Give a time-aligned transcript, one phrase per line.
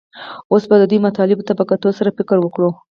[0.51, 2.69] اوس به دې مطالبو ته په کتو سره فکر وکړو